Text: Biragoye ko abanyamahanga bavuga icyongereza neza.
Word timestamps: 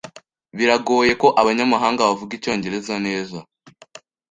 Biragoye 0.57 1.13
ko 1.21 1.27
abanyamahanga 1.41 2.07
bavuga 2.09 2.31
icyongereza 2.37 2.95
neza. 3.05 3.37